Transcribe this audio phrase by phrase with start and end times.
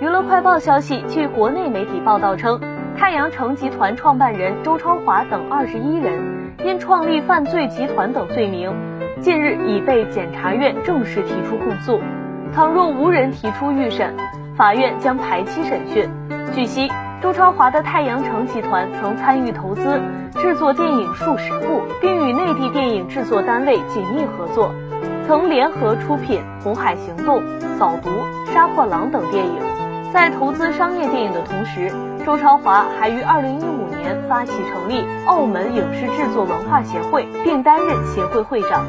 [0.00, 2.60] 娱乐快报消息，据国内媒体报道称，
[2.96, 6.22] 太阳城集团创办人周超华等二十一人
[6.64, 8.72] 因创立犯罪集团等罪名，
[9.20, 12.00] 近日已被检察院正式提出控诉。
[12.54, 14.14] 倘若无人提出预审，
[14.56, 16.08] 法院将排期审讯。
[16.54, 16.88] 据悉，
[17.20, 20.00] 周超华的太阳城集团曾参与投资
[20.34, 24.72] 制作电影数十部，并与内地电影制作单位紧密合作，
[25.26, 27.40] 曾联合出品《红海行动》
[27.76, 28.10] 《扫毒》
[28.54, 29.67] 《杀破狼》等电影。
[30.12, 31.92] 在投资商业电影的同时，
[32.24, 38.84] 周超华还于二零一五年发起成立澳门影视制作文化协会，并担任协会会长。